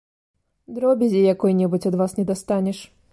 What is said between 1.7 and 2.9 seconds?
ад вас не дастанеш.